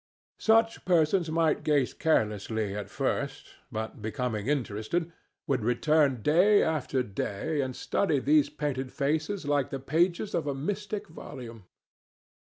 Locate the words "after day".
6.63-7.61